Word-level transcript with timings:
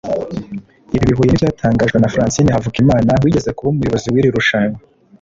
Ibi 0.95 1.05
bihuye 1.09 1.29
n'ibyatangajwe 1.31 1.97
na 1.99 2.11
Francine 2.13 2.53
Havugimana 2.55 3.11
wigeze 3.23 3.49
kuba 3.57 3.69
umuyobozi 3.71 4.07
w'iri 4.13 4.29
rushanwa 4.35 4.77